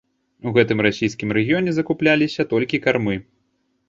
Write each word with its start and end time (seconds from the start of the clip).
У 0.51 0.51
гэтым 0.55 0.79
расійскім 0.85 1.33
рэгіёне 1.37 1.71
закупляліся 1.79 2.47
толькі 2.55 2.81
кармы. 2.87 3.15